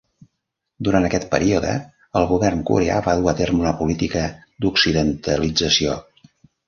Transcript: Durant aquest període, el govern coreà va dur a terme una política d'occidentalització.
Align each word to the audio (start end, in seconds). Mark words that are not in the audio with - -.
Durant 0.87 1.03
aquest 1.09 1.27
període, 1.33 1.73
el 2.21 2.25
govern 2.33 2.63
coreà 2.71 2.97
va 3.09 3.15
dur 3.21 3.29
a 3.35 3.35
terme 3.43 3.63
una 3.67 3.75
política 3.83 4.25
d'occidentalització. 4.65 6.01